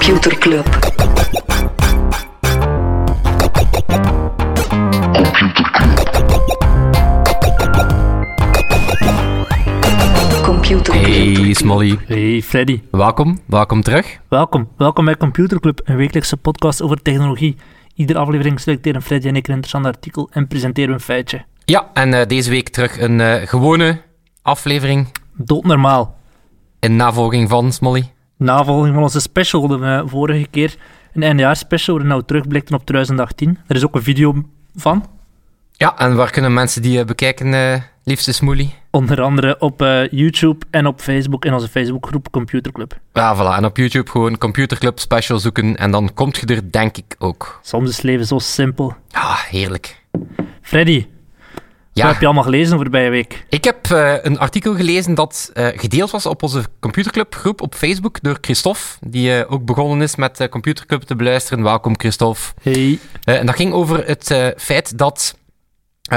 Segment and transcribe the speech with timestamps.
[0.00, 0.66] Computer Club.
[10.42, 11.04] Computer Club.
[11.04, 14.18] Hey Smolly, Hey Freddy, welkom, welkom terug.
[14.28, 14.68] welkom.
[14.76, 17.56] Welkom bij Computer Club, een wekelijkse podcast over technologie.
[17.94, 21.44] Iedere aflevering selecteren Freddy en ik een interessant artikel en presenteren we een feitje.
[21.64, 24.00] Ja, en eh, deze week terug een eh, gewone
[24.42, 26.16] aflevering Doodnormaal.
[26.80, 28.12] in navolging van Smolly.
[28.40, 30.76] Navolging van onze special, de vorige keer
[31.12, 33.58] een eindejaarsspecial, waar we nou terugblikten op 2018.
[33.66, 34.44] Er is ook een video
[34.76, 35.06] van,
[35.72, 38.74] Ja, en waar kunnen mensen die eh, bekijken, eh, liefste Smolly?
[38.90, 42.98] onder andere op eh, YouTube en op Facebook in onze Facebookgroep Computer Club.
[43.12, 43.56] Ja, voilà.
[43.56, 47.60] En op YouTube gewoon Computerclub Special zoeken en dan komt je er denk ik ook.
[47.62, 48.94] Soms is het leven zo simpel.
[49.08, 50.02] Ja, heerlijk.
[50.62, 51.06] Freddy,
[51.92, 53.46] Ja, wat heb je allemaal gelezen de voorbije week?
[53.48, 57.74] ik heb eh, een artikel gelezen dat eh, gedeeld was op onze Computerclub groep op
[57.74, 61.64] Facebook door Christophe, die eh, ook begonnen is met Computerclub te beluisteren.
[61.64, 62.40] Welkom Christophe.
[62.62, 65.38] Hey, en dat ging over het feit dat,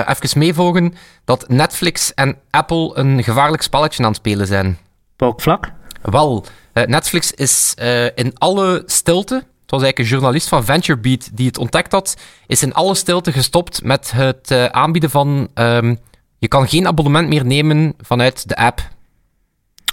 [0.07, 0.93] even meevolgen,
[1.25, 4.67] dat Netflix en Apple een gevaarlijk spelletje aan het spelen zijn.
[4.67, 5.71] op welk vlak?
[6.01, 7.73] Wel, Netflix is
[8.15, 12.63] in alle stilte, het was eigenlijk een journalist van VentureBeat die het ontdekt had, is
[12.63, 15.95] in alle stilte gestopt met het eh, aanbieden van, ehm,
[16.37, 18.89] je kan geen abonnement meer nemen vanuit de app.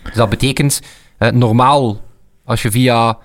[0.02, 0.80] Dus dat betekent,
[1.18, 2.00] eh, normaal,
[2.44, 3.18] als je via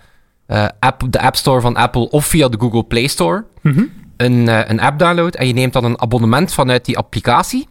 [0.46, 3.84] eh, app, de App Store van Apple of via de Google Play Store Mhm.
[4.18, 7.68] een, een app downloadt en je neemt dan een abonnement vanuit die applicatie,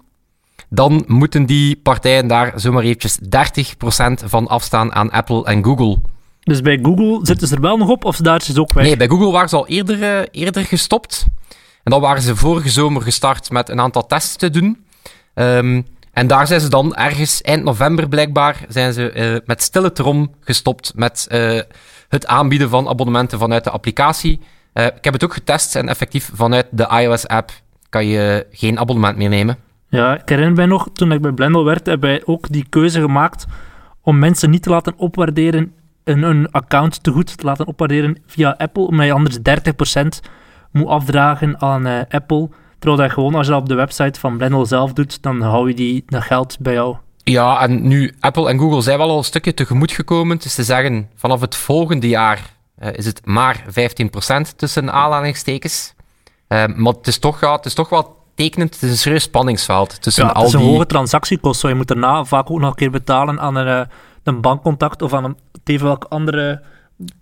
[0.69, 5.99] dan moeten die partijen daar zomaar eventjes 30% van afstaan aan Apple en Google.
[6.45, 8.85] Dus bij Google zitten ze er wel nog op, of daar is het ook weg?
[8.85, 11.27] Nee, bij Google waren ze al eerder, eh, eerder gestopt.
[11.83, 14.85] En dan waren ze vorige zomer gestart met een aantal tests te doen.
[15.35, 15.83] Ehm,
[16.13, 20.35] en daar zijn ze dan ergens eind november blijkbaar zijn ze eh, met stille trom
[20.41, 21.61] gestopt met eh,
[22.09, 24.41] het aanbieden van abonnementen vanuit de applicatie.
[24.75, 27.51] Ik heb het ook getest en effectief vanuit de iOS-app
[27.89, 29.57] kan je geen abonnement meer nemen.
[29.89, 33.01] Ja, ik herinner mij nog, toen ik bij Blendel werd, hebben wij ook die keuze
[33.01, 33.47] gemaakt
[34.03, 35.73] om mensen niet te laten opwaarderen,
[36.05, 40.31] een, een account te goed te laten opwaarderen via Apple, omdat je anders 30%
[40.71, 42.49] moet afdragen aan eh, Apple.
[42.79, 45.69] Terwijl dat gewoon, als je dat op de website van Blendel zelf doet, dan hou
[45.69, 46.97] je die, dat geld bij jou.
[47.25, 50.37] Ja, en nu, Apple en Google zijn wel al een stukje tegemoet gekomen.
[50.37, 53.71] Het is te zeggen, vanaf het volgende jaar eh, is het maar 15%
[54.57, 55.95] tussen aanhalingstekens.
[56.47, 58.75] Eh, maar het is, toch, ja, het is toch wel tekenend.
[58.75, 60.69] Het is een serieus spanningsveld tussen Ja, het al is een die...
[60.69, 63.89] hoge transactiekost, zo je moet daarna vaak ook nog een keer betalen aan een,
[64.23, 66.63] een bankcontact of aan een, tegen welke andere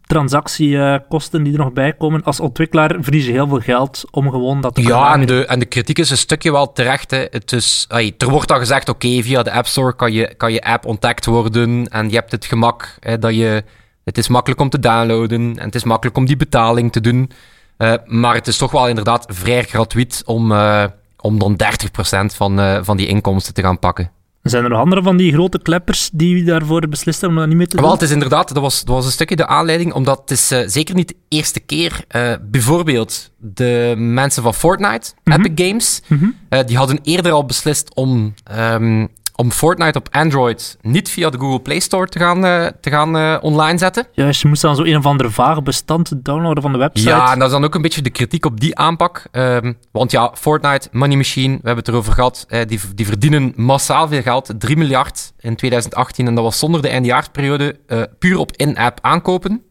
[0.06, 2.22] transactiekosten die er nog bij komen.
[2.22, 5.46] Als ontwikkelaar verlies je heel veel geld om gewoon dat te kunnen Ja, en de,
[5.46, 7.10] en de kritiek is een stukje wel terecht.
[7.10, 7.26] Hè.
[7.30, 7.86] Het is,
[8.18, 11.26] er wordt dan gezegd, oké, via de App Store kan je, kan je app ontdekt
[11.26, 13.64] worden en je hebt het gemak hè, dat je...
[14.04, 17.30] Het is makkelijk om te downloaden en het is makkelijk om die betaling te doen.
[17.76, 20.84] Eh, maar het is toch wel inderdaad vrij gratuit om, eh,
[21.20, 24.10] om dan 30% van, eh, van die inkomsten te gaan pakken.
[24.42, 27.58] Zijn er nog andere van die grote kleppers die daarvoor beslist hebben om dat niet
[27.58, 27.84] meer te doen?
[27.84, 30.50] Wel, het is inderdaad, dat was, dat was een stukje de aanleiding, omdat het is
[30.50, 32.04] eh, zeker niet de eerste keer.
[32.08, 35.40] eh bijvoorbeeld de mensen van Fortnite, Mhm.
[35.44, 36.24] Epic Games, Mhm.
[36.48, 39.06] eh, die hadden eerder al beslist om, ehm,
[39.42, 43.16] om Fortnite op Android niet via de Google Play Store te gaan, eh, te gaan
[43.16, 44.06] eh, online zetten.
[44.12, 47.08] Juist, je moest dan zo een of andere vage bestand downloaden van de website.
[47.08, 49.24] Ja, en dat is dan ook een beetje de kritiek op die aanpak.
[49.30, 53.52] Ehm, want ja, Fortnite, Money Machine, we hebben het erover gehad, eh, die, die verdienen
[53.56, 56.26] massaal veel geld, 3 miljard in 2018.
[56.26, 59.62] En dat was zonder de eindejaarsperiode eh, puur op in-app aankopen.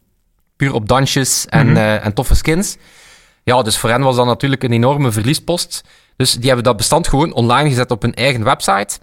[0.56, 1.76] Puur op dansjes en, Mhm.
[1.78, 2.76] en toffe skins.
[3.44, 5.84] Ja, dus voor hen was dat natuurlijk een enorme verliespost.
[6.16, 8.98] Dus die hebben dat bestand gewoon online gezet op hun eigen website.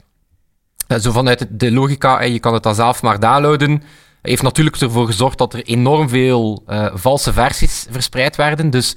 [0.90, 3.84] Eh, zo vanuit de- logica, eh, je kan het dan zelf maar downloaden.
[4.22, 8.70] Heeft natuurlijk ervoor gezorgd dat er enorm veel eh, valse versies verspreid werden.
[8.70, 8.96] Dus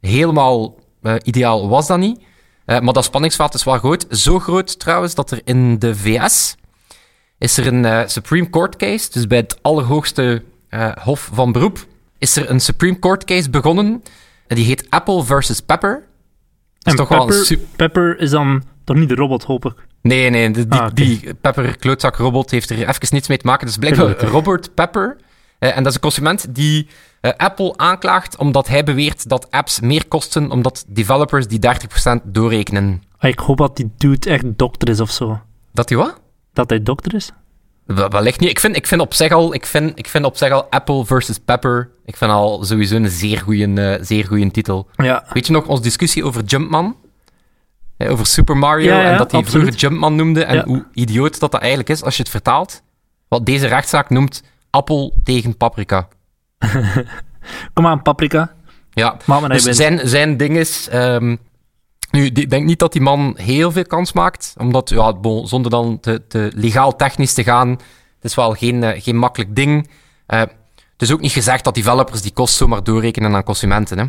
[0.00, 2.20] helemaal eh, ideaal was dat niet.
[2.66, 4.06] Maar dat spanningsveld is wel groot.
[4.10, 6.54] Zo groot trouwens dat er in de VS
[7.38, 10.42] is er een Supreme Court case, dus bij het allerhoogste
[11.02, 11.86] hof van beroep,
[12.18, 14.02] is er een Supreme Court case begonnen.
[14.46, 15.92] En die heet Apple versus Pepper.
[15.92, 16.06] Dat
[16.86, 17.58] is en toch wel een Pepper.
[17.76, 19.74] Pepper is dan toch niet de robot, hoop ik.
[20.06, 23.66] Nee, nee, die, Ah, die Pepper klootzak robot heeft er even niets mee te maken.
[23.66, 24.20] Dus blijkbaar.
[24.24, 25.16] Robert Pepper.
[25.58, 26.88] Eh, en dat is een consument die
[27.20, 33.02] eh, Apple aanklaagt omdat hij beweert dat apps meer kosten omdat developers die 30% doorrekenen.
[33.18, 35.40] Ah, Ik hoop dat die dude echt dokter is of zo.
[35.72, 36.20] Dat die wat?
[36.52, 37.30] Dat hij dokter is?
[37.86, 38.50] Wel- Wellicht niet.
[38.50, 41.04] Ik vind, ik vind op zich al, ik vind, ik vind op zich al Apple
[41.04, 41.90] versus Pepper.
[42.04, 44.88] Ik vind al sowieso een zeer goede zeer goeie titel.
[44.96, 45.24] Ja.
[45.32, 46.96] Weet je nog onze discussie over Jumpman?
[47.96, 51.40] Hè, over Super Mario Ja, ja, en dat hij vroeger Jumpman noemde en hoe idioot
[51.40, 52.82] dat dat eigenlijk is als je het vertaalt.
[53.28, 56.08] Wat deze rechtszaak noemt Appel tegen paprika.
[57.74, 58.54] Kom aan, Paprika.
[58.90, 59.16] Ja,
[59.48, 60.88] dus zijn, zijn ding is...
[60.88, 61.36] ehm,
[62.10, 65.70] nu, ik denk niet dat die man heel veel kans maakt, omdat, ja, bon, zonder
[65.70, 69.90] dan te, te legaal technisch te gaan, het is wel geen, eh, geen makkelijk ding.
[70.26, 73.98] Eh, het is ook niet gezegd dat developers die kost zomaar doorrekenen aan consumenten.
[73.98, 74.04] Hè.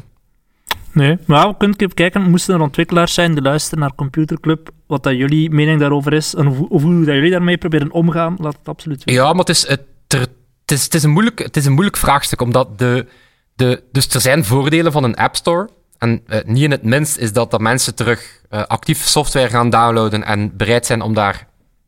[0.91, 2.29] Nee, maar we kunnen kijken.
[2.29, 6.45] Moesten er ontwikkelaars zijn die luisteren naar Computerclub, wat dat jullie mening daarover is en
[6.45, 9.23] hoe, dat jullie daarmee proberen omgaan, laat het absoluut weten.
[9.23, 10.29] Ja, maar het is, het, het
[10.65, 13.07] is, het is, een, moeilijk, het is een moeilijk vraagstuk, omdat de,
[13.55, 15.69] de, dus er zijn voordelen van een App Store.
[15.97, 19.69] En eh, niet in het minst is dat, dat mensen terug eh, actief software gaan
[19.69, 21.13] downloaden en bereid zijn om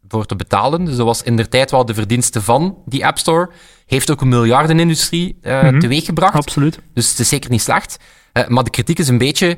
[0.09, 0.85] daarvoor te betalen.
[0.85, 3.49] Dus dat was in der tijd wel de verdienste van die App Store.
[3.85, 5.79] Heeft ook een miljardenindustrie eh Mhm.
[5.79, 6.35] teweeggebracht.
[6.35, 6.79] Absoluut.
[6.93, 7.97] Dus het is zeker niet slecht.
[8.33, 9.57] Eh, maar de kritiek is een beetje,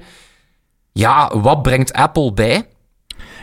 [0.91, 2.65] ja, wat brengt Apple bij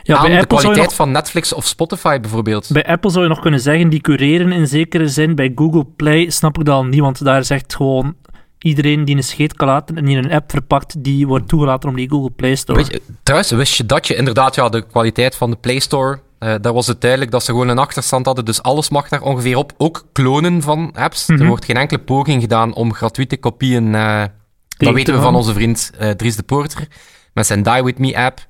[0.02, 2.68] Ja, aan bij de Apple, kwaliteit nog, van Netflix of Spotify bijvoorbeeld?
[2.72, 5.34] bij Apple zou je nog kunnen zeggen, die cureren in zekere zin.
[5.34, 8.14] Bij Google Play snap ik dat al niet, want daar zegt gewoon
[8.58, 11.96] iedereen die een scheet kan laten en die een app verpakt, die wordt toegelaten om
[11.96, 12.78] die Google Play Store.
[12.78, 16.20] Weet je, trouwens, wist je dat je inderdaad ja, de kwaliteit van de Play Store,
[16.38, 19.22] eh, daar was het duidelijk dat ze gewoon een achterstand hadden, dus alles mag daar
[19.22, 19.72] ongeveer op.
[19.76, 21.26] Ook klonen van apps.
[21.26, 21.40] Mhm.
[21.40, 24.30] Er wordt geen enkele poging gedaan om gratuite kopieën, eh, dat
[24.68, 26.88] te weten we van onze vriend eh, Dries de Poorter,
[27.34, 28.46] met zijn Die With Me app.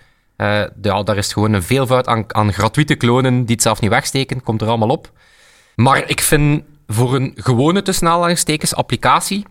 [0.83, 4.43] Ja, daar is gewoon een veelvoud aan, aan gratuite klonen die het zelf niet wegsteken,
[4.43, 5.13] komt er allemaal op.
[5.75, 9.45] Maar ik vind voor een gewone tussen aanhalingstekens applicatie,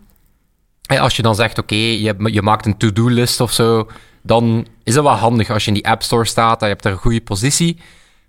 [0.86, 3.88] als je dan zegt, oké, je, je maakt een to-do-list of zo,
[4.22, 6.82] dan is het wel handig als je in die App Store staat, en je hebt
[6.82, 7.78] daar een goede positie.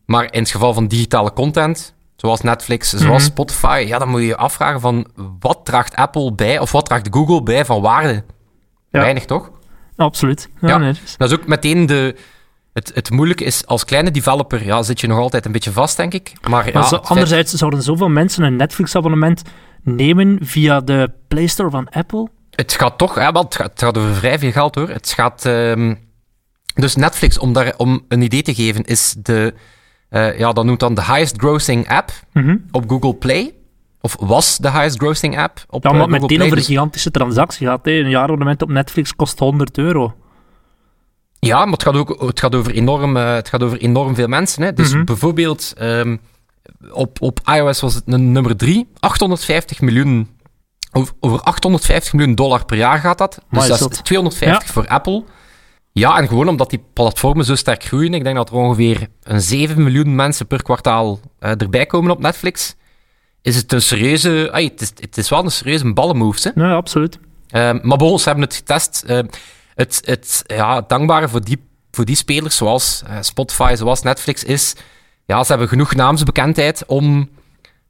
[0.09, 3.31] Maar in het geval van digitale content, zoals Netflix, zoals Mhm.
[3.31, 5.07] Spotify, ja, dan moet je je afvragen van,
[5.39, 8.23] wat draagt Apple bij, of wat draagt Google bij van waarde?
[8.91, 8.99] Ja.
[8.99, 9.51] Weinig, toch?
[9.95, 10.49] Absoluut.
[10.61, 10.77] Ja, Ja.
[10.77, 12.15] nee, dus- Dat is ook meteen de...
[12.73, 15.97] Het, het moeilijke is, als kleine developer ja, zit je nog altijd een beetje vast,
[15.97, 16.33] denk ik.
[16.49, 19.41] Maar, ja, zo- feit- anderzijds zouden zoveel mensen een Netflix-abonnement
[19.83, 22.27] nemen via de Play Store van Apple.
[22.55, 24.89] Het gaat toch, hè, want het gaat, het gaat over vrij veel geld hoor.
[24.89, 25.45] Het gaat.
[25.45, 25.95] ehm,
[26.73, 29.53] dus Netflix, om, daar, om een idee te geven, is de.
[30.09, 32.57] Eh, ja, dat noemt dan de highest grossing app Mhm.
[32.71, 33.53] op Google Play.
[34.01, 36.39] Of was de highest grossing app op Ja, eh, maar Google meteen Play.
[36.47, 37.85] over een Dus- gigantische transactie gaat.
[37.85, 37.91] Hè.
[37.91, 40.13] Een jaarabonnement op Netflix kost 100 euro.
[41.39, 44.27] Ja, maar het gaat, ook, het gaat, over, enorm, eh, het gaat over enorm veel
[44.27, 44.63] mensen.
[44.63, 44.73] Hè.
[44.73, 45.03] Dus Mhm.
[45.05, 46.17] bijvoorbeeld ehm,
[46.91, 50.29] op, op iOS was het nummer 3, 850 miljoen.
[50.91, 53.39] Over, over 850 miljoen dollar per jaar gaat dat.
[53.49, 55.23] Dus dat is dat- 250 voor Apple.
[55.91, 58.13] Ja, en gewoon omdat die platformen zo sterk groeien.
[58.13, 62.19] Ik denk dat er ongeveer een 7 miljoen mensen per kwartaal eh, erbij komen op
[62.19, 62.75] Netflix.
[63.41, 64.49] Is het een serieuze...
[64.51, 66.61] ai, het, is, het is wel een serieuze ballenmove, hè.
[66.61, 67.19] Nee, absoluut.
[67.47, 69.03] Ehm, maar bon, ze hebben het getest.
[69.07, 69.25] Ehm,
[69.75, 74.75] het, het, ja, dankbare voor die, voor die spelers, zoals eh, Spotify, zoals Netflix, is...
[75.25, 77.29] Ja, ze hebben genoeg naamsbekendheid om,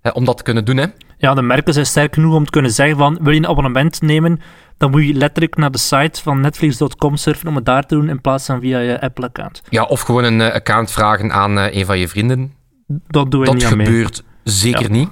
[0.02, 0.86] eh, om dat te kunnen doen, hè.
[1.18, 4.02] Ja, de merken zijn sterk genoeg om te kunnen zeggen van, wil je een abonnement
[4.02, 4.42] nemen,
[4.80, 8.10] dan moet je letterlijk naar de site van netflix.com surfen om het daar te doen
[8.10, 9.62] in plaats van via je Apple-account.
[9.70, 12.54] Ja, of gewoon een eh, account vragen aan eh, een van je vrienden.
[12.88, 13.86] Dat Dat niet aan mee.
[13.86, 14.88] gebeurt zeker Ja.
[14.90, 15.10] niet.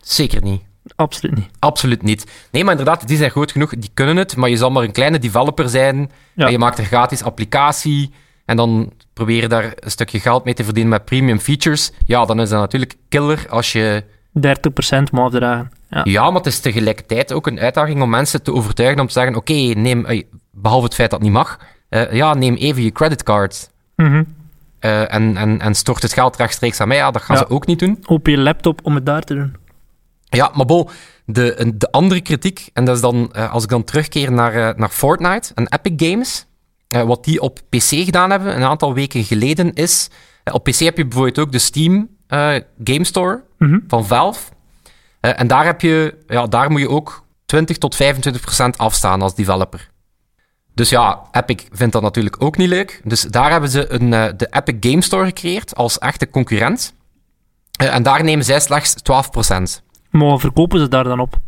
[0.00, 0.62] Zeker niet.
[0.96, 1.48] Absoluut niet.
[1.58, 2.26] Absoluut niet.
[2.50, 4.92] Nee, maar inderdaad, die zijn groot genoeg, die kunnen het, maar je zal maar een
[4.92, 6.10] kleine developer zijn.
[6.34, 6.46] Ja.
[6.46, 8.10] En je maakt een gratis applicatie
[8.44, 11.92] en dan probeer je daar een stukje geld mee te verdienen met premium features.
[12.06, 14.04] Ja, dan is dat natuurlijk killer als je...
[14.38, 14.42] 30%
[15.10, 15.70] moet afdragen.
[15.90, 16.00] Ja.
[16.04, 19.34] Ja, maar het is tegelijkertijd ook een uitdaging om mensen te overtuigen om te zeggen,
[19.36, 22.92] oké, neem, eh, behalve het feit dat het niet mag, eh, ja, neem even je
[22.92, 24.22] creditcard Mhm.
[24.78, 26.96] eh, en, en, en stort het geld rechtstreeks aan mij.
[26.96, 27.42] Ja, dat gaan Ja.
[27.42, 27.98] ze ook niet doen.
[28.06, 29.56] Open je laptop om het daar te doen.
[30.24, 30.88] Ja, maar bon,
[31.24, 35.52] de, de andere kritiek, en dat is dan, als ik dan terugkeer naar, naar Fortnite
[35.54, 36.46] en Epic Games,
[37.06, 40.08] wat die op PC gedaan hebben een aantal weken geleden is,
[40.52, 42.08] op PC heb je bijvoorbeeld ook de Steam
[42.84, 43.78] Game Store Mhm.
[43.88, 44.40] van Valve.
[45.20, 49.22] Eh, en daar, heb je, ja, daar moet je ook 20 tot 25 procent afstaan
[49.22, 49.90] als developer.
[50.74, 53.00] Dus ja, Epic vindt dat natuurlijk ook niet leuk.
[53.04, 56.94] Dus daar hebben ze een, eh, de Epic Game Store gecreëerd als echte concurrent.
[57.78, 59.82] Eh, en daar nemen zij slechts 12 procent.
[60.10, 61.38] Maar wat verkopen ze daar dan op?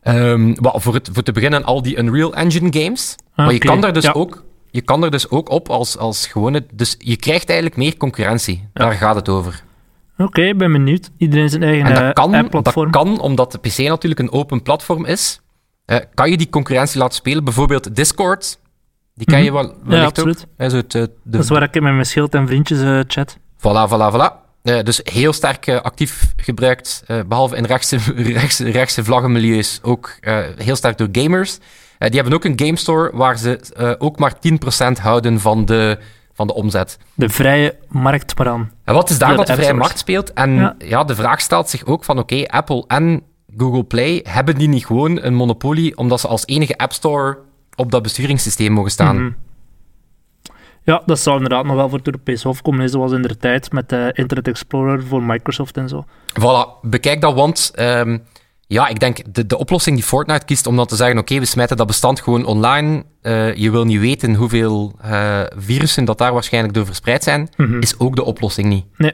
[0.00, 3.16] Ehm, wel, voor, het, voor te beginnen al die Unreal Engine games.
[3.34, 4.12] maar je kan, daar dus ja.
[4.12, 6.66] ook, je kan er dus ook op als, als gewone...
[6.72, 8.68] Dus je krijgt eigenlijk meer concurrentie.
[8.72, 9.62] Daar gaat het over.
[10.16, 11.10] Oké, ik ben benieuwd.
[11.18, 12.90] Iedereen zijn eigen En dat eh, kan, dat app-platform.
[12.90, 15.40] kan, omdat de PC natuurlijk een open platform is.
[15.84, 17.44] eh, kan je die concurrentie laten spelen?
[17.44, 18.58] Bijvoorbeeld Discord.
[19.14, 20.26] Die ken je wel, wellicht ook.
[20.26, 20.34] Mhm.
[20.34, 20.46] absoluut.
[20.70, 23.38] Zo het, eh, de, Dat is waar ik met mijn schild en vriendjes chat.
[23.58, 24.42] Voilà, voilà, voilà.
[24.82, 27.98] Dus heel sterk actief gebruikt, eh, behalve in rechtse,
[28.40, 30.16] rechtse, rechtse vlaggenmilieus, ook
[30.56, 31.58] heel sterk door gamers.
[31.98, 35.98] Die hebben ook een game store waar ze ook maar 10% houden van de,
[36.34, 36.98] van de omzet.
[37.14, 38.72] De vrije markt maar.
[38.84, 40.32] En wat is daar dat de vrije markt speelt?
[40.32, 40.74] En Ja.
[40.78, 41.04] ja.
[41.04, 43.22] de vraag stelt zich ook van, oké, Apple en
[43.56, 47.38] Google Play, hebben die niet gewoon een monopolie omdat ze als enige App Store
[47.74, 49.16] op dat besturingssysteem mogen staan?
[49.16, 49.32] Mhm.
[50.82, 53.36] Ja, dat zou inderdaad nog wel voor het Europees Hof komen, hè, zoals in de
[53.36, 56.04] tijd met de Internet Explorer voor Microsoft en zo.
[56.40, 58.18] Voilà, bekijk dat, want ehm,
[58.66, 61.44] ja, ik denk de, de oplossing die Fortnite kiest om dan te zeggen, oké, we
[61.44, 66.32] smijten dat bestand gewoon online, eh, je wil niet weten hoeveel eh, virussen dat daar
[66.32, 67.78] waarschijnlijk door verspreid zijn, Mhm.
[67.80, 68.84] is ook de oplossing niet.
[68.96, 69.12] Nee,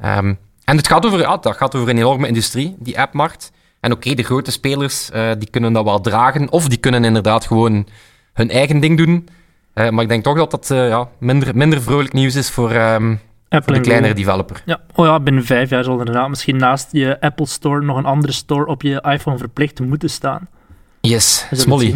[0.00, 0.34] Ehm,
[0.64, 3.52] en het gaat over, ja, dat gaat over een enorme industrie, die appmarkt.
[3.80, 7.46] En oké, de grote spelers, eh, die kunnen dat wel dragen, of die kunnen inderdaad
[7.46, 7.86] gewoon
[8.32, 9.28] hun eigen ding doen.
[9.74, 13.14] Maar ik denk toch dat dat ja, minder, minder vrolijk nieuws is voor, ehm,
[13.50, 14.24] Apple voor de en kleinere Google.
[14.24, 14.62] developer.
[14.64, 17.96] Ja, oh ja, binnen vijf jaar zal er inderdaad misschien naast je Apple Store nog
[17.96, 20.48] een andere store op je iPhone verplicht moeten staan.
[21.00, 21.90] Yes, Smolly,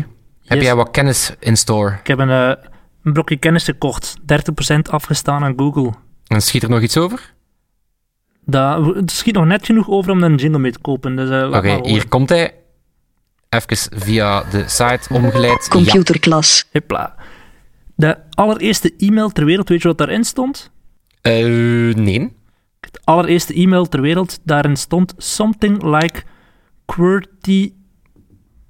[0.45, 0.67] heb Yes.
[0.67, 1.97] jij wat kennis in store?
[2.01, 2.65] Ik heb een, eh,
[3.05, 5.93] een blokje kennis gekocht, 30% afgestaan aan Google.
[6.27, 7.33] En schiet er nog iets over?
[8.47, 11.17] Dat, het schiet nog net genoeg over om een jingle mee te kopen.
[11.17, 12.55] Dus, eh, Oké, hier komt hij.
[13.49, 15.63] Even via de site omgeleid.
[15.65, 15.69] Ja.
[15.69, 16.65] Computerklas.
[16.73, 17.15] Hopla.
[17.97, 20.71] De allereerste e-mail ter wereld, weet je wat daarin stond?
[21.25, 22.37] Eh, nee.
[22.81, 26.23] Het allereerste e-mail ter wereld, daarin stond something like
[26.85, 27.73] QWERTY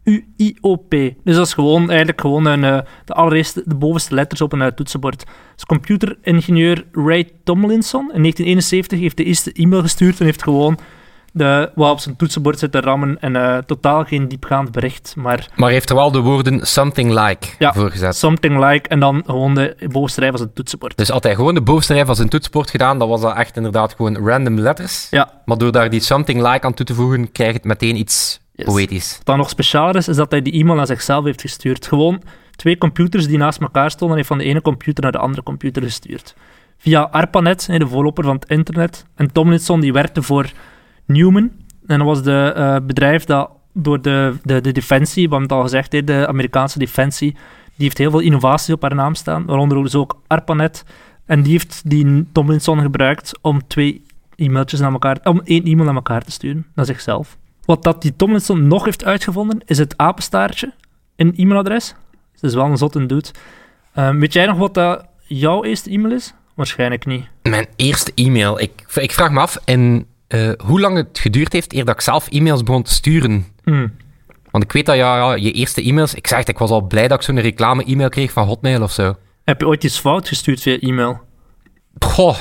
[0.05, 0.91] UIOP.
[1.25, 4.63] Dus dat is gewoon, eigenlijk gewoon een, eh, de allereerste, de bovenste letters op een
[4.63, 5.25] eh, toetsenbord.
[5.55, 10.79] Dus computeringenieur Ray Tomlinson in 1971 heeft de eerste e-mail gestuurd en heeft gewoon
[11.37, 15.47] de, wat op zijn toetsenbord zit te rammen en eh, totaal geen diepgaand bericht, maar
[15.55, 17.73] Maar hij heeft er wel de woorden something like Ja.
[17.73, 18.17] voor gezet.
[18.17, 20.97] something like en dan gewoon de bovenste rij van zijn toetsenbord.
[20.97, 23.57] Dus had hij gewoon de bovenste rij van zijn toetsenbord gedaan, dan was dat echt
[23.57, 25.07] inderdaad gewoon random letters.
[25.11, 27.97] Ja, Maar door daar die something like aan toe te voegen, krijg je het meteen
[27.97, 28.67] iets Yes.
[28.67, 29.17] poëtisch.
[29.17, 31.87] Wat dan nog specialer is, is dat hij die e-mail naar zichzelf heeft gestuurd.
[31.87, 32.23] Gewoon
[32.57, 35.43] twee computers die naast elkaar stonden, en heeft van de ene computer naar de andere
[35.43, 36.35] computer gestuurd.
[36.79, 39.07] Via ARPANET, de voorloper van het internet.
[39.15, 40.51] En Tomlinson die werkte voor
[41.07, 41.51] Newman.
[41.87, 45.63] En dat was de eh, bedrijf dat door de, de, de defensie, we het al
[45.63, 47.33] gezegd, de Amerikaanse defensie,
[47.77, 50.85] die heeft heel veel innovaties op haar naam staan, waaronder dus ook ARPANET.
[51.27, 54.03] En die heeft die Tomlinson gebruikt om twee
[54.37, 57.37] e-mailtjes naar elkaar, om één e-mail naar elkaar te sturen, naar zichzelf.
[57.65, 60.73] Wat dat die Tomlinson nog heeft uitgevonden, is het apenstaartje
[61.17, 61.95] in e-mailadres.
[62.33, 63.29] Het is wel een zotte dude.
[63.95, 66.35] Ehm, weet jij nog wat dat jouw eerste e-mail is?
[66.55, 67.29] Waarschijnlijk niet.
[67.43, 68.61] Mijn eerste e-mail.
[68.61, 72.01] Ik, ik vraag me af en, eh, hoe lang het geduurd heeft eer dat ik
[72.01, 73.47] zelf e-mails begon te sturen.
[73.65, 73.89] Hm.
[74.51, 76.15] Want ik weet dat ja, ja, je eerste e-mails...
[76.15, 79.17] Ik zeg ik was al blij dat ik zo'n reclame-e-mail kreeg van Hotmail of zo.
[79.45, 81.21] Heb je ooit iets fout gestuurd via e-mail?
[81.99, 82.39] Goh,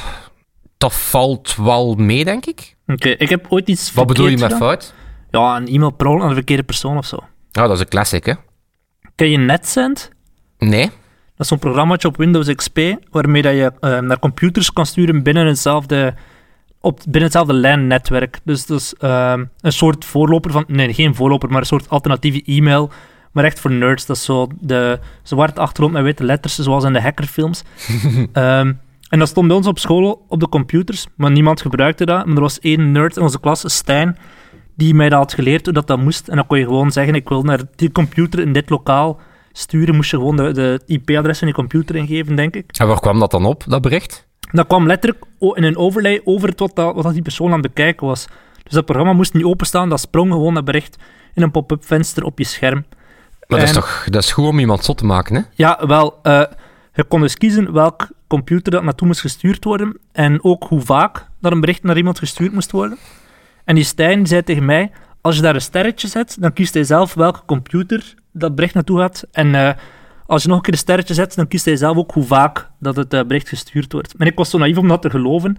[0.77, 2.75] dat valt wel mee, denk ik.
[2.87, 4.57] Oké, ik heb ooit iets Wat bedoel je met gedaan.
[4.57, 4.93] fout?
[5.31, 7.17] Ja, een e-mail per ongeluk aan de verkeerde persoon of zo.
[7.51, 8.33] Nou, dat is een classic, hè?
[9.15, 10.11] Ken je NetSend?
[10.57, 10.85] Nee?
[10.85, 10.91] Dat
[11.37, 15.47] is zo'n programmaatje op Windows XP, waarmee dat je eh, naar computers kan sturen binnen
[15.47, 16.13] hetzelfde,
[16.83, 18.39] op, binnen hetzelfde LAN-netwerk.
[18.43, 20.63] Dus dat is ehm, een soort voorloper van...
[20.67, 22.91] Nee, geen voorloper, maar een soort alternatieve e-mail.
[23.31, 24.05] Maar echt voor nerds.
[24.05, 27.63] Dat is zo de zwarte achtergrond met witte letters, zoals in de hackerfilms.
[28.33, 28.73] Ehm,
[29.09, 32.25] en dat stond bij ons op school op de computers, maar niemand gebruikte dat.
[32.25, 34.17] Maar er was één nerd in onze klas, Stijn,
[34.75, 36.27] die mij dat had geleerd hoe dat, dat moest.
[36.27, 39.19] En dan kon je gewoon zeggen, ik wil naar die computer in dit lokaal
[39.51, 39.95] sturen.
[39.95, 42.77] Moest je gewoon de, de IP-adres van die computer ingeven, denk ik.
[42.77, 44.27] En waar kwam dat dan op, dat bericht?
[44.53, 47.73] Dat kwam letterlijk in een overlay over het wat, dat, wat die persoon aan het
[47.73, 48.27] bekijken was.
[48.63, 50.97] Dus dat programma moest niet openstaan, dat sprong gewoon dat bericht
[51.33, 52.85] in een pop-up venster op je scherm.
[53.47, 55.41] Maar dat is toch dat is goed om iemand zot te maken, hè?
[55.53, 56.43] Ja, wel, eh,
[56.93, 61.27] je kon dus kiezen welk computer dat naartoe moest gestuurd worden en ook hoe vaak
[61.41, 62.97] dat een bericht naar iemand gestuurd moest worden.
[63.65, 64.91] En die Stijn zei tegen mij,
[65.21, 68.99] als je daar een sterretje zet, dan kiest hij zelf welke computer dat bericht naartoe
[68.99, 69.23] gaat.
[69.31, 69.75] En eh,
[70.25, 72.69] als je nog een keer een sterretje zet, dan kiest hij zelf ook hoe vaak
[72.79, 74.17] dat het eh, bericht gestuurd wordt.
[74.17, 75.57] Maar ik was zo naïef om dat te geloven.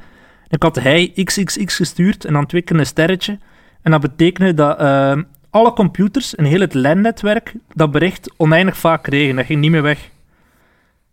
[0.49, 3.38] Ik had hij XXX gestuurd en dan twee keer een sterretje.
[3.83, 5.16] En dat betekende dat eh,
[5.50, 9.37] alle computers in heel het LAN-netwerk dat bericht oneindig vaak kregen.
[9.37, 10.11] Dat ging niet meer weg.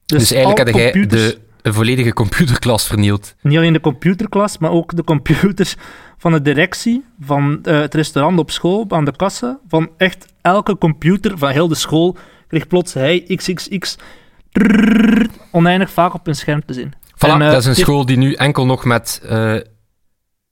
[0.06, 3.36] Dus, eigenlijk alle had jij de een volledige computerklas vernield.
[3.42, 5.76] Niet alleen de computerklas, maar ook de computers
[6.18, 9.60] van de directie, van eh, het restaurant op school, aan de kassa.
[9.68, 12.18] Van echt elke computer van heel de school
[12.52, 13.96] kreeg plots hij XXX
[15.52, 16.94] oneindig vaak op hun scherm te zien.
[16.94, 19.56] Voilà, En, eh, dat is een school die nu enkel nog met eh,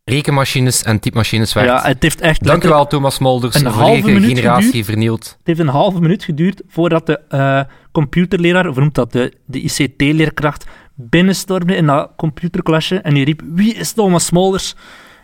[0.04, 1.70] rekenmachines en typemachines werkt.
[1.70, 3.56] Ja, het heeft echt Dank u wel, Thomas Molders.
[3.56, 4.86] een Een, halve minuut generatie geduurd.
[4.86, 5.26] vernield.
[5.38, 9.60] Het heeft een halve minuut geduurd voordat de eh, computerleraar, of noemt dat, de, de
[9.62, 10.66] ICT-leerkracht,
[10.96, 14.76] binnenstormde in dat computerklasje en die riep, wie is Thomas Smolders?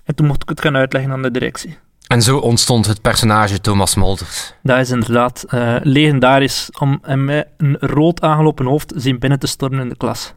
[0.03, 1.77] En toen mocht ik het gaan uitleggen aan de directie.
[2.08, 4.54] En zo ontstond het personage Thomas Molders.
[4.64, 9.48] Dat is inderdaad eh, legendarisch om hem met een rood aangelopen hoofd zien binnen te
[9.48, 10.34] stormen in de klas.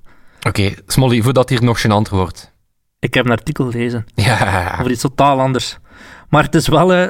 [0.46, 2.52] Oké, Smolly, voordat hier nog gênant wordt.
[2.98, 5.78] Ik heb een artikel gelezen Ja, over iets totaal anders.
[6.28, 6.92] Maar het is wel...
[6.94, 7.06] eh,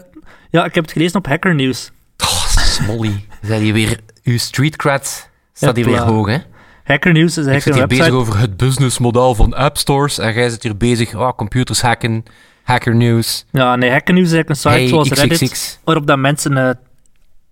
[0.50, 1.90] Ja, ik heb het gelezen op Hacker News.
[2.24, 3.26] Oh, Smolly.
[3.42, 4.00] Zijn die weer...
[4.24, 6.36] Uw street cred staat hier weer hoog, hè?
[6.84, 8.10] Hacker News is Ik eigenlijk zit een hier website...
[8.10, 12.24] bezig over het businessmodel van app stores en jij zit hier bezig, oh, computers hacken,
[12.68, 16.18] hacker news, Ja, nee, Hacker News is eigenlijk een site hey, zoals Reddit, waarop dat
[16.18, 16.70] mensen eh,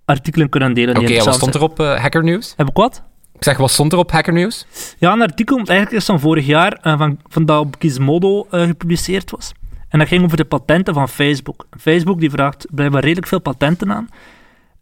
[0.05, 2.55] artikelen kunnen delen Oké, wat stond er op eh, hacker news?
[2.57, 3.03] Heb ik wat?
[3.35, 4.67] Ik zeg, wat stond er op hacker news?
[4.99, 9.31] Ja, een artikel eigenlijk is van vorig jaar, eh, van, van dat op Gizmodo gepubliceerd
[9.31, 9.53] was.
[9.89, 11.67] En dat ging over de patenten van Facebook.
[11.81, 14.09] Facebook die vraagt blijkbaar redelijk veel patenten aan.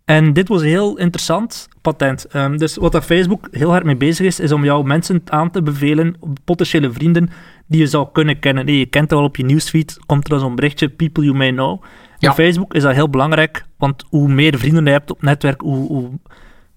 [0.04, 2.24] En dit was een heel interessant patent.
[2.24, 5.50] Ehm, dus wat dat Facebook heel hard mee bezig is, is om jou mensen aan
[5.50, 7.30] te bevelen, potentiële vrienden,
[7.66, 8.64] die je zou kunnen kennen.
[8.64, 11.36] Nee, je kent dat wel op je nieuwsfeed, komt er dan zo'n berichtje, people you
[11.36, 11.82] may know.
[12.18, 12.30] Ja.
[12.30, 15.86] Op Facebook is dat heel belangrijk, want hoe meer vrienden je hebt op netwerk, hoe,
[15.86, 16.10] hoe,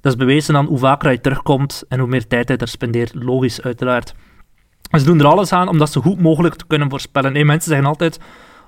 [0.01, 3.13] dat is bewezen dan hoe vaker je terugkomt en hoe meer tijd je daar spendeert.
[3.13, 4.15] Logisch, uiteraard.
[4.89, 7.33] En ze doen er alles aan om dat zo goed mogelijk te kunnen voorspellen.
[7.33, 8.19] Nee, mensen zeggen altijd,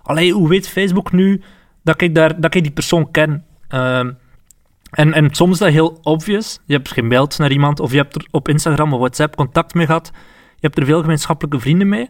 [0.03, 1.41] allee, hoe weet Facebook nu
[1.83, 3.45] dat ik, daar, dat ik die persoon ken?
[3.67, 4.11] Ehm,
[4.89, 6.59] en, en soms is dat heel obvious.
[6.65, 9.85] Je hebt gemaild naar iemand, of je hebt er op Instagram of WhatsApp contact mee
[9.85, 10.11] gehad.
[10.59, 12.09] Je hebt er veel gemeenschappelijke vrienden mee.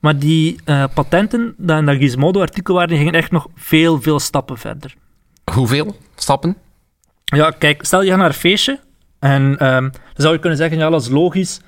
[0.00, 4.20] Maar die eh, patenten, dat in dat Gizmodo-artikel waren, die gingen echt nog veel, veel
[4.20, 4.94] stappen verder.
[5.52, 6.56] Hoeveel stappen?
[7.24, 8.80] Ja, kijk, stel je gaat naar een feestje
[9.18, 11.60] en ehm, dan zou je kunnen zeggen, ja, dat is logisch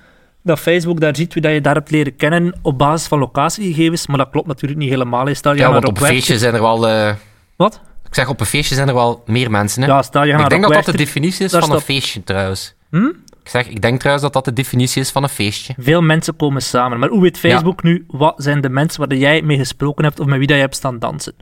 [0.42, 4.06] dat Facebook daar ziet wie dat je daar hebt leren kennen op basis van locatiegegevens,
[4.06, 5.34] maar dat klopt natuurlijk niet helemaal.
[5.34, 6.88] Stel je Ja, want op een feestje zijn er wel...
[6.88, 7.14] eh,
[7.56, 7.80] Wat?
[8.08, 9.88] ik zeg, op een feestje zijn er wel meer mensen, hè?
[9.88, 12.24] Ja, stel je gaat ik denk dat dat de definitie is daar van een feestje,
[12.24, 12.74] trouwens.
[12.90, 13.10] Hm?
[13.44, 15.74] Ik zeg, ik denk trouwens dat dat de definitie is van een feestje.
[15.78, 16.98] Veel mensen komen samen.
[16.98, 20.26] Maar hoe weet Facebook nu, wat zijn de mensen waar jij mee gesproken hebt of
[20.26, 21.34] met wie dat je hebt staan dansen?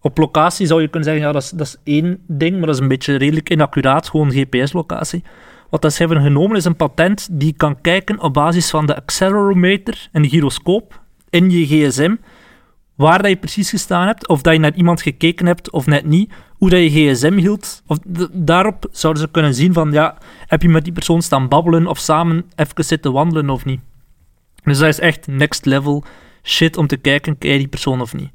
[0.00, 2.74] Op locatie zou je kunnen zeggen, ja, dat is, dat is één ding, maar dat
[2.74, 5.22] is een beetje redelijk inaccuraat, gewoon GPS-locatie.
[5.70, 8.96] Wat dat ze hebben genomen is een patent die kan kijken op basis van de
[8.96, 12.14] accelerometer en de gyroscoop in je gsm,
[12.98, 16.04] waar dat je precies gestaan hebt, of dat je naar iemand gekeken hebt of net
[16.04, 17.82] niet, hoe dat je gsm hield.
[17.86, 17.98] Of
[18.32, 21.98] daarop zouden ze kunnen zien van, ja, heb je met die persoon staan babbelen of
[21.98, 23.80] samen even zitten wandelen of niet.
[24.62, 26.04] Dus dat is echt next level
[26.42, 28.30] shit om te kijken, ken je die persoon of niet.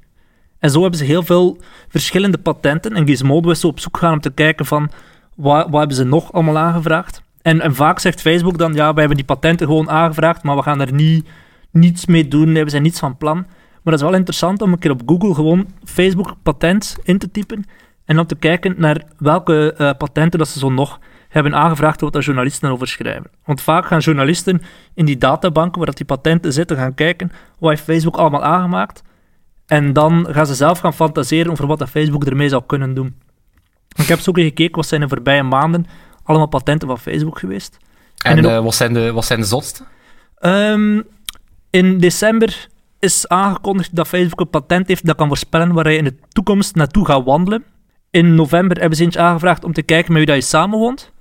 [0.59, 2.95] En zo hebben ze heel veel verschillende patenten.
[2.95, 4.91] En Gizmodo is op zoek gaan om te kijken van,
[5.35, 7.23] wat, wat hebben ze nog allemaal aangevraagd?
[7.41, 10.61] En, en vaak zegt Facebook dan, ja, wij hebben die patenten gewoon aangevraagd, maar we
[10.61, 11.27] gaan er niet,
[11.71, 13.45] niets mee doen, we zijn niets van plan.
[13.83, 17.31] Maar dat is wel interessant om een keer op Google gewoon Facebook patent in te
[17.31, 17.65] typen
[18.05, 22.13] en dan te kijken naar welke eh, patenten dat ze zo nog hebben aangevraagd wat
[22.13, 23.31] daar journalisten over schrijven.
[23.45, 24.61] Want vaak gaan journalisten
[24.93, 29.03] in die databanken waar dat die patenten zitten gaan kijken wat heeft Facebook allemaal aangemaakt
[29.65, 33.15] en dan gaan ze zelf gaan fantaseren over wat dat Facebook ermee zou kunnen doen.
[33.95, 35.85] Ik heb zo gekeken wat zijn de voorbije maanden
[36.23, 37.77] allemaal patenten van Facebook geweest.
[38.21, 39.83] En, eh, wat, zijn de, wat zijn de zotste?
[40.35, 41.01] Ehm,
[41.69, 42.67] in december
[43.03, 46.75] is aangekondigd dat Facebook een patent heeft dat kan voorspellen waar je in de toekomst
[46.75, 47.63] naartoe gaat wandelen.
[48.09, 51.11] In november hebben ze eentje aangevraagd om te kijken met wie dat je samenwoont.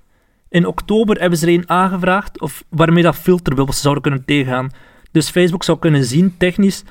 [0.48, 4.70] In oktober hebben ze er een aangevraagd of waarmee dat filterbubbles zouden kunnen tegengaan.
[5.10, 6.84] Dus Facebook zou kunnen zien, technisch,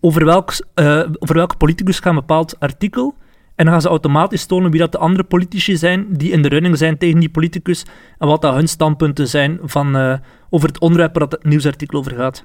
[0.00, 3.14] over, welk, eh, over welke politicus gaat bepaald artikel.
[3.54, 6.48] En dan gaan ze automatisch tonen wie dat de andere politici zijn die in de
[6.48, 7.84] running zijn tegen die politicus
[8.18, 10.14] en wat dat hun standpunten zijn van, eh,
[10.50, 12.44] over het onderwerp waar dat het nieuwsartikel over gaat.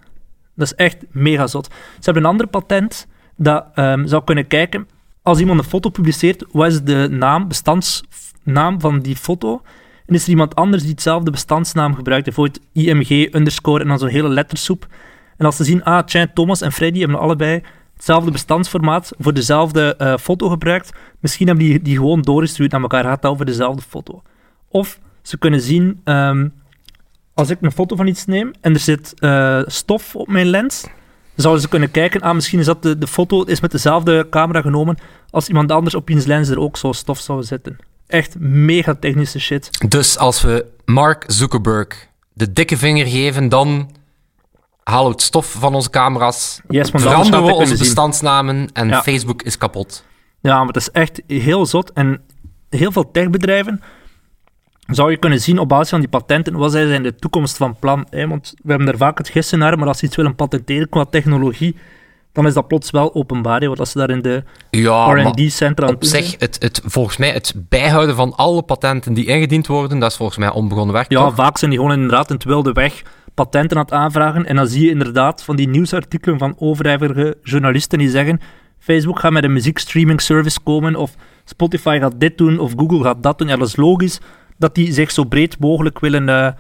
[0.58, 1.66] Dat is echt mega zot.
[1.66, 4.88] Ze hebben een ander patent dat ehm, zou kunnen kijken,
[5.22, 9.62] als iemand een foto publiceert, wat is de naam, bestandsnaam van die foto?
[10.06, 14.10] En is er iemand anders die hetzelfde bestandsnaam gebruikt, bijvoorbeeld IMG underscore en dan zo'n
[14.10, 14.88] hele lettersoep.
[15.38, 17.62] En als ze zien, ah, tja, Thomas en Freddy hebben allebei
[17.94, 23.04] hetzelfde bestandsformaat voor dezelfde eh, foto gebruikt, misschien hebben die die gewoon doorgestuurd naar elkaar,
[23.04, 24.22] gaat over dezelfde foto.
[24.68, 26.48] Of ze kunnen zien, ehm,
[27.38, 30.82] als ik een foto van iets neem en er zit eh, stof op mijn lens,
[30.82, 30.92] dan
[31.36, 34.62] zouden ze kunnen kijken, ah, misschien is dat de, de foto is met dezelfde camera
[34.62, 34.98] genomen
[35.30, 37.78] als iemand anders op wiens lens er ook zo stof zou zitten.
[38.08, 39.90] Echt mega technische shit.
[39.90, 43.92] Dus als we Mark Zuckerberg de dikke vinger geven, dan
[44.84, 49.02] halen we het stof van onze camera's, Yes, veranderen we onze bestandsnamen en Ja.
[49.02, 50.04] Facebook is kapot.
[50.40, 51.92] Ja, maar het is echt heel zot.
[51.94, 52.22] En
[52.70, 53.82] heel veel techbedrijven
[54.88, 57.76] zou je kunnen zien op basis van die patenten wat zij zijn de toekomst van
[57.80, 58.08] plan.
[58.10, 58.28] Hè?
[58.28, 61.06] Want we hebben er vaak het gissen naar, maar als ze iets willen patenteren qua
[61.06, 61.76] technologie,
[62.32, 63.60] dan is dat plots wel openbaar.
[63.60, 63.68] Hè?
[63.68, 67.30] Want als ze daar in de Ja, R&D-centra aan op zich, het, het, volgens mij,
[67.30, 71.24] het bijhouden van alle patenten die ingediend worden, dat is volgens mij onbegonnen werk, Ja,
[71.24, 71.36] toch?
[71.36, 73.02] vaak zijn die gewoon inderdaad in het wilde weg
[73.34, 74.46] patenten aan het aanvragen.
[74.46, 78.40] En dan zie je inderdaad van die nieuwsartikelen van overijverige journalisten die zeggen
[78.80, 83.24] Facebook gaat met een muziekstreaming service komen, of Spotify gaat dit doen, of Google gaat
[83.24, 83.48] dat doen.
[83.48, 84.20] Ja, dat is logisch
[84.58, 86.52] dat die zich zo breed mogelijk willen eh,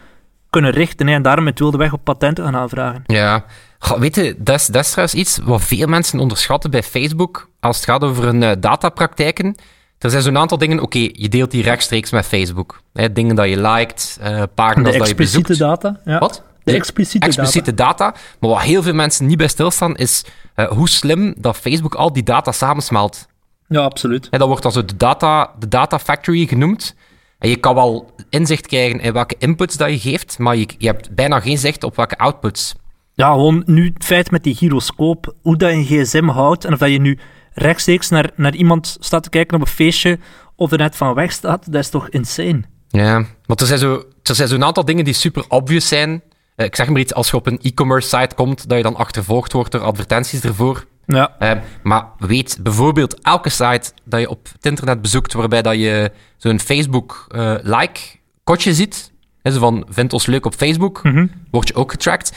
[0.49, 1.07] kunnen richten.
[1.07, 3.03] Hè, en daarom het wilde weg op patenten gaan aanvragen.
[3.05, 3.45] Ja.
[3.79, 7.49] Goh, weet je, dat is, dat is trouwens iets wat veel mensen onderschatten bij Facebook
[7.59, 9.55] als het gaat over hun eh, datapraktijken.
[9.99, 12.81] er zijn zo'n aantal dingen, oké, je deelt die rechtstreeks met Facebook.
[12.93, 15.49] Hè, dingen dat je liked, uh, pagina's dat je bezoekt.
[15.49, 15.99] expliciete data.
[16.05, 16.19] Ja.
[16.19, 16.43] Wat?
[16.63, 18.13] De expliciete, expliciete data.
[18.39, 20.23] Maar wat heel veel mensen niet bij stilstaan, is
[20.55, 23.27] uh, hoe slim dat Facebook al die data samensmelt.
[23.67, 24.27] Ja, absoluut.
[24.29, 26.95] En dat wordt dan zo de data, de data factory genoemd.
[27.39, 30.87] En je kan wel inzicht krijgen in welke inputs dat je geeft, maar je, je
[30.87, 32.75] hebt bijna geen zicht op welke outputs.
[33.13, 36.73] Ja, gewoon nu het feit met die gyroscoop, hoe dat je een gsm houdt en
[36.73, 37.19] of dat je nu
[37.53, 40.19] rechtstreeks naar, naar iemand staat te kijken op een feestje
[40.55, 42.61] of er net van weg staat, dat is toch insane?
[42.87, 46.09] Ja, want er zijn zo'n zo, er zijn zo aantal dingen die super obvious zijn.
[46.55, 48.95] Uh, ik zeg maar iets, als je op een e-commerce site komt, dat je dan
[48.95, 50.85] achtervolgd wordt door advertenties ervoor.
[51.07, 51.35] Ja.
[51.39, 51.51] Uh,
[51.83, 56.59] maar weet bijvoorbeeld elke site dat je op het internet bezoekt, waarbij dat je zo'n
[56.59, 59.11] Facebook-like-kotje ziet,
[59.43, 61.27] zo van, vind ons leuk op Facebook, Mhm.
[61.51, 62.33] word je ook getracked.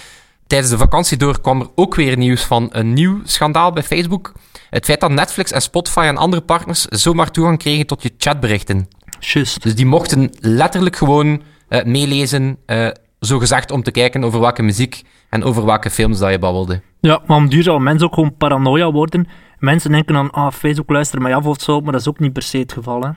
[0.47, 4.33] Tijdens de vakantie door kwam er ook weer nieuws van een nieuw schandaal bij Facebook.
[4.71, 8.89] Het feit dat Netflix en Spotify en andere partners zomaar toegang kregen tot je chatberichten.
[9.21, 9.63] Just.
[9.63, 15.03] Dus die mochten letterlijk gewoon uh, meelezen, uh, zogezegd om te kijken over welke muziek
[15.31, 16.83] en over welke films dat je babbelde.
[17.01, 19.29] Ja, maar om duur zal mensen ook gewoon paranoia worden.
[19.59, 22.33] Mensen denken dan, ah, Facebook luistert mij af of zo, maar dat is ook niet
[22.33, 23.11] per se het geval, hè?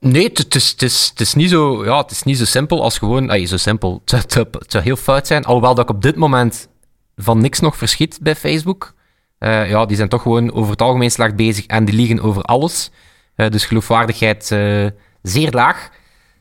[0.00, 3.30] Nee, het is, is, is, niet zo, ja, het is niet zo simpel als gewoon...
[3.30, 4.02] Ay, zo simpel.
[4.04, 5.44] Het zou, heel fout zijn.
[5.44, 6.68] Alhoewel dat ik op dit moment
[7.16, 8.94] van niks nog verschiet bij Facebook.
[9.38, 12.42] Uh, ja, die zijn toch gewoon over het algemeen slecht bezig en die liegen over
[12.42, 12.90] alles.
[13.36, 14.86] Uh, dus geloofwaardigheid uh,
[15.22, 15.90] zeer laag.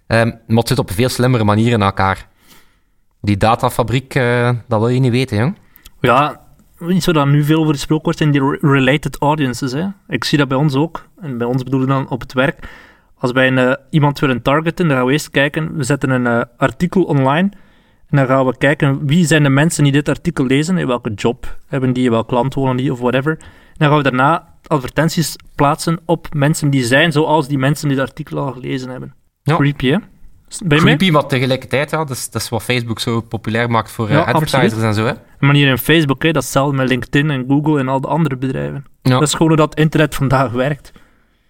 [0.08, 2.27] Um, maar het zit op veel slimmere manier in elkaar.
[3.23, 4.13] Die datafabriek,
[4.67, 5.57] dat wil je niet weten, jong.
[5.99, 6.41] Ja,
[6.77, 9.71] niet zo dat nu veel over gesproken wordt, zijn die related audiences.
[9.71, 9.88] Hè?
[10.07, 11.07] Ik zie dat bij ons ook.
[11.21, 12.67] En bij ons bedoelen dan op het werk.
[13.17, 15.75] Als wij een, uh, iemand willen targeten, dan gaan we eerst kijken.
[15.77, 17.51] We zetten een uh, artikel online.
[18.09, 20.77] En dan gaan we kijken wie zijn de mensen die dit artikel lezen.
[20.77, 23.31] In welke job hebben die, welk land wonen die of whatever.
[23.39, 27.97] En dan gaan we daarna advertenties plaatsen op mensen die zijn zoals die mensen die
[27.97, 29.13] het artikel al gelezen hebben.
[29.43, 29.55] Ja.
[29.55, 29.97] Creepy, hè?
[30.65, 33.91] Ben je Creepy, maar tegelijkertijd, ja, dat is, dat is wat Facebook zo populair maakt
[33.91, 34.85] voor uh, Ja, advertisers absoluut.
[34.87, 35.05] en zo.
[35.05, 35.11] Hè?
[35.11, 38.07] Een manier in Facebook, hè, dat is hetzelfde met LinkedIn en Google en al de
[38.07, 38.85] andere bedrijven.
[39.01, 39.11] Ja.
[39.11, 40.91] Dat is gewoon hoe dat internet vandaag werkt.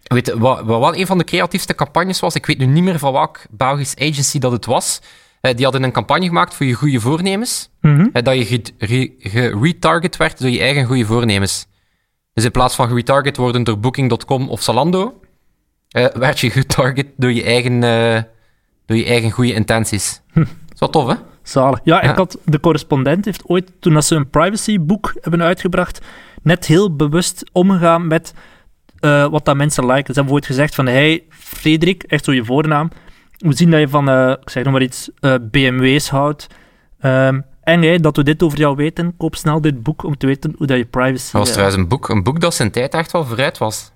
[0.04, 2.84] Weet je, wat, wat wel een van de creatiefste campagnes was, ik weet nu niet
[2.84, 5.02] meer van welk Belgisch agency dat het was,
[5.42, 9.12] eh, die hadden een campagne gemaakt voor je goede voornemens, eh, dat je ge- re-
[9.30, 11.68] geretarget werd door je eigen goede voornemens.
[12.34, 15.20] Dus in plaats van geretarget worden door Booking.com of Zalando,
[15.90, 17.84] eh, werd je getarget door je eigen,
[18.86, 20.22] door je eigen goede intenties.
[20.34, 21.16] Dat is wel tof, hè?
[21.44, 21.80] Zalig.
[21.84, 22.14] Ja, ik Ja.
[22.16, 26.02] had, de correspondent heeft ooit, toen dat ze een privacyboek hebben uitgebracht,
[26.42, 28.34] net heel bewust omgegaan met
[29.00, 30.06] eh, wat dat mensen liken.
[30.14, 32.90] Ze hebben ooit gezegd van, hey, Frederik, echt zo je voornaam,
[33.38, 36.48] we zien dat je van, eh, ik zeg nog maar iets, eh, BMW's houdt.
[37.00, 40.26] Ehm, en hey, dat we dit over jou weten, koop snel dit boek om te
[40.26, 41.32] weten hoe dat je privacy...
[41.32, 43.92] Dat was trouwens een boek, een boek dat zijn tijd echt wel vooruit was.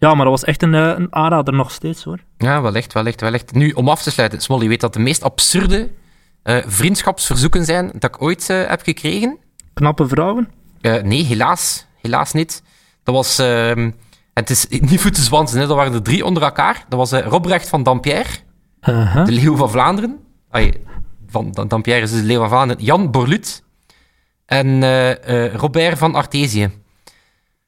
[0.00, 2.18] Ja, maar dat was echt een, eh, een aanrader nog steeds, hoor.
[2.38, 3.52] Ja, wellicht, wellicht, wellicht.
[3.52, 5.90] Nu, om af te sluiten, Smolly, weet dat de meest absurde
[6.42, 9.38] eh, vriendschapsverzoeken zijn dat ik ooit eh, heb gekregen?
[9.74, 10.48] Knappe vrouwen.
[10.80, 11.86] Nee, helaas.
[12.02, 12.62] Helaas niet.
[13.02, 13.38] Dat was...
[13.38, 13.90] ehm,
[14.34, 15.66] het is niet voor te zwansen, hè.
[15.66, 16.84] dat waren er drie onder elkaar.
[16.88, 18.28] Dat was Robrecht van Dampierre,
[18.88, 19.24] Uh-huh.
[19.24, 20.18] de leeuw van Vlaanderen.
[20.50, 20.72] Ai,
[21.26, 22.84] van Dampierre is dus de leeuw van Vlaanderen.
[22.84, 23.62] Jan Borlut
[24.46, 24.82] en
[25.52, 26.70] Robert van Artesië.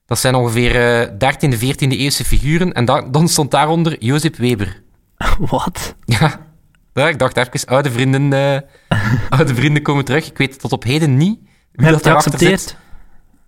[0.06, 2.72] Dat zijn ongeveer eh 13e, 14e eeuwse figuren.
[2.72, 4.82] En da- dan stond daaronder Jozef Weber.
[5.50, 5.94] Wat?
[6.04, 6.46] Ja.
[6.92, 8.60] ja, ik dacht even, oude vrienden, eh,
[9.38, 10.26] oude vrienden komen terug.
[10.26, 11.38] Ik weet tot op heden niet
[11.72, 12.60] wie Heb dat geaccepteerd?
[12.60, 12.76] zit.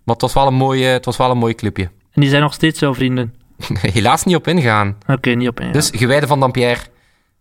[0.04, 1.84] Maar het was wel een mooi, eh, het was wel een mooi clubje.
[2.12, 3.34] En die zijn nog steeds jouw vrienden.
[3.96, 4.96] Helaas niet op ingaan.
[5.06, 5.72] Oké, niet op één.
[5.72, 6.80] Dus gewijden van Dampierre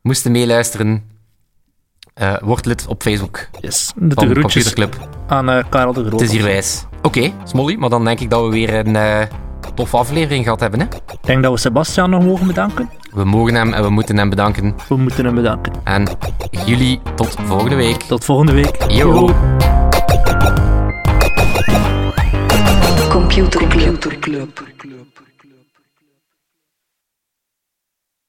[0.02, 1.12] moesten meeluisteren.
[2.14, 3.92] Eh word lid op Facebook Yes.
[3.96, 5.10] De de groetjes Computerclub.
[5.28, 6.12] aan eh, Karel de Groot.
[6.20, 6.84] Het is hier wijs.
[7.04, 9.22] Oké, Smolly, maar dan denk ik dat we weer een eh
[9.74, 10.80] toffe aflevering gehad hebben.
[10.80, 10.86] Hè?
[10.86, 12.90] Ik denk dat we Sebastian nog mogen bedanken.
[13.12, 14.76] We mogen hem en we moeten hem bedanken.
[14.90, 15.74] We moeten hem bedanken.
[15.84, 16.08] En
[16.66, 18.02] jullie tot volgende week.
[18.02, 18.92] Tot volgende week.
[18.92, 19.30] Yo.
[23.10, 23.68] Computer
[24.20, 24.64] Club.